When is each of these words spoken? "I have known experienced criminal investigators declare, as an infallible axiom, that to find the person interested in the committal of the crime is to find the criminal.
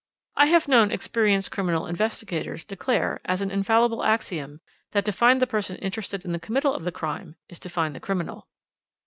"I 0.35 0.47
have 0.47 0.67
known 0.67 0.89
experienced 0.89 1.51
criminal 1.51 1.85
investigators 1.85 2.65
declare, 2.65 3.21
as 3.25 3.39
an 3.43 3.51
infallible 3.51 4.03
axiom, 4.03 4.59
that 4.93 5.05
to 5.05 5.11
find 5.11 5.39
the 5.39 5.45
person 5.45 5.75
interested 5.75 6.25
in 6.25 6.31
the 6.31 6.39
committal 6.39 6.73
of 6.73 6.85
the 6.85 6.91
crime 6.91 7.35
is 7.49 7.59
to 7.59 7.69
find 7.69 7.93
the 7.95 7.99
criminal. 7.99 8.47